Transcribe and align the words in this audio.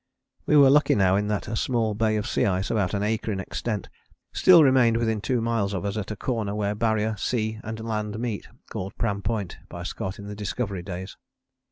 We 0.47 0.57
were 0.57 0.71
lucky 0.71 0.95
now 0.95 1.15
in 1.15 1.27
that 1.27 1.47
a 1.47 1.55
small 1.55 1.93
bay 1.93 2.15
of 2.15 2.25
sea 2.25 2.45
ice, 2.45 2.71
about 2.71 2.95
an 2.95 3.03
acre 3.03 3.31
in 3.31 3.39
extent, 3.39 3.87
still 4.33 4.63
remained 4.63 4.97
within 4.97 5.21
two 5.21 5.41
miles 5.41 5.75
of 5.75 5.85
us 5.85 5.95
at 5.95 6.09
a 6.09 6.15
corner 6.15 6.55
where 6.55 6.73
Barrier, 6.73 7.15
sea, 7.17 7.59
and 7.63 7.79
land 7.81 8.17
meet, 8.17 8.47
called 8.71 8.97
Pram 8.97 9.21
Point 9.21 9.59
by 9.69 9.83
Scott 9.83 10.17
in 10.17 10.25
the 10.25 10.33
Discovery 10.33 10.81
days. 10.81 11.17